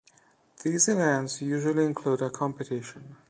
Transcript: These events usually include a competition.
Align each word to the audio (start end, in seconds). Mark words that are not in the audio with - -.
These 0.63 0.87
events 0.89 1.43
usually 1.43 1.85
include 1.85 2.23
a 2.23 2.31
competition. 2.31 3.17